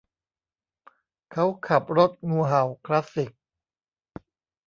[1.31, 3.31] เขาขับรถงูเห่าคลาสสิค